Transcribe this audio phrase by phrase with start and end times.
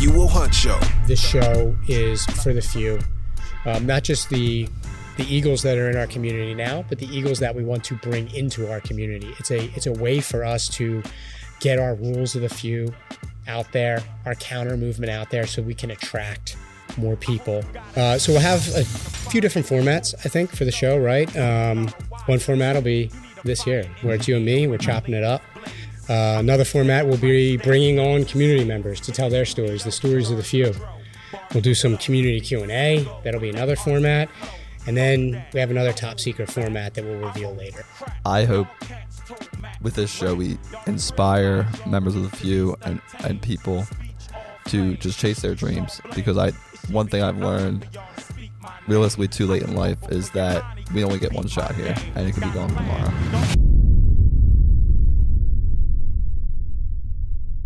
[0.00, 0.80] Few Will Hunt Show.
[1.06, 3.00] This show is for the few,
[3.66, 4.66] um, not just the
[5.18, 7.96] the eagles that are in our community now, but the eagles that we want to
[7.96, 9.34] bring into our community.
[9.38, 11.02] It's a it's a way for us to
[11.60, 12.94] get our rules of the few
[13.46, 16.56] out there, our counter movement out there, so we can attract
[16.96, 17.62] more people.
[17.94, 20.96] Uh, so we'll have a few different formats, I think, for the show.
[20.96, 21.88] Right, um,
[22.24, 23.10] one format will be
[23.44, 24.66] this year, where it's you and me.
[24.66, 25.42] We're chopping it up.
[26.08, 30.30] Uh, another format will be bringing on community members to tell their stories, the stories
[30.30, 30.74] of the few.
[31.52, 33.06] We'll do some community Q and A.
[33.22, 34.28] That'll be another format,
[34.86, 37.84] and then we have another top secret format that we'll reveal later.
[38.24, 38.68] I hope
[39.80, 43.86] with this show we inspire members of the few and, and people
[44.66, 46.50] to just chase their dreams because I
[46.90, 47.86] one thing I've learned
[48.86, 52.32] realistically too late in life is that we only get one shot here and it
[52.32, 53.69] could be gone tomorrow.